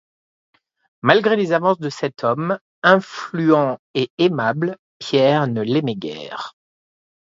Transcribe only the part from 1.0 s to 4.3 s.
Malgré les avances de cet homme influent et